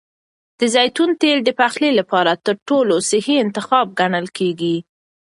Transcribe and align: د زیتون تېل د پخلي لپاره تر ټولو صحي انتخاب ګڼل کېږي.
د 0.59 0.61
زیتون 0.73 1.09
تېل 1.21 1.39
د 1.43 1.49
پخلي 1.59 1.91
لپاره 1.99 2.31
تر 2.45 2.55
ټولو 2.67 2.95
صحي 3.09 3.35
انتخاب 3.45 3.87
ګڼل 3.99 4.25
کېږي. 4.37 4.75